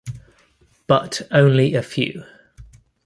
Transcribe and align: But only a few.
But 0.87 1.21
only 1.29 1.75
a 1.75 1.83
few. 1.83 2.23